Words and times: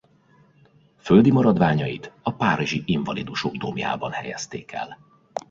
Földi 0.97 1.31
maradványait 1.31 2.11
a 2.21 2.31
párizsi 2.33 2.83
Invalidusok 2.85 3.55
dómjában 3.55 4.11
helyezték 4.11 4.71
el. 4.71 4.97